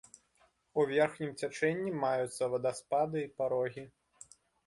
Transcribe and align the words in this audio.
У 0.79 0.85
верхнім 0.91 1.33
цячэнні 1.41 1.93
маюцца 2.05 2.43
вадаспады 2.55 3.17
і 3.27 3.31
парогі. 3.43 3.83